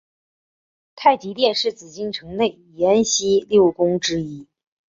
[0.95, 4.47] 太极殿是紫禁城内廷西六宫之一。